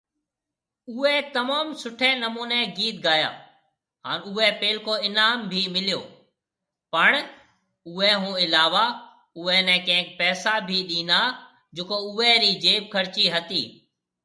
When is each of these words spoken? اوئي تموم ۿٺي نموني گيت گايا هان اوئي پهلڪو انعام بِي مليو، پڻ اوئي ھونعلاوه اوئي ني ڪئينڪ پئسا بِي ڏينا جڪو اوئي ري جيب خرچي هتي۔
اوئي 0.91 1.15
تموم 1.35 1.67
ۿٺي 1.81 2.09
نموني 2.23 2.61
گيت 2.77 2.97
گايا 3.05 3.31
هان 4.07 4.19
اوئي 4.29 4.49
پهلڪو 4.61 4.93
انعام 5.07 5.39
بِي 5.51 5.61
مليو، 5.73 6.01
پڻ 6.93 7.09
اوئي 7.89 8.11
ھونعلاوه 8.21 8.85
اوئي 9.37 9.57
ني 9.67 9.77
ڪئينڪ 9.87 10.07
پئسا 10.19 10.53
بِي 10.67 10.77
ڏينا 10.89 11.19
جڪو 11.75 11.97
اوئي 12.07 12.33
ري 12.43 12.51
جيب 12.63 12.83
خرچي 12.93 13.23
هتي۔ 13.35 13.61